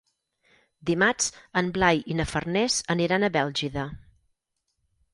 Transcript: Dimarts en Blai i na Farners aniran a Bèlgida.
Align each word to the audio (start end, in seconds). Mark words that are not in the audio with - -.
Dimarts 0.89 1.27
en 1.61 1.69
Blai 1.77 2.03
i 2.15 2.19
na 2.21 2.27
Farners 2.33 2.81
aniran 2.97 3.23
a 3.23 3.33
Bèlgida. 3.39 3.89